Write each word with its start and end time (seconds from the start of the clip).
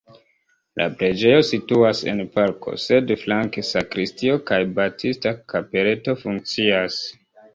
La 0.79 0.85
preĝejo 1.01 1.41
situas 1.49 1.99
en 2.13 2.23
parko, 2.37 2.73
sed 2.85 3.13
flanke 3.25 3.65
sakristio 3.71 4.39
kaj 4.51 4.59
baptista 4.79 5.37
kapeleto 5.55 6.19
funkcias. 6.25 6.99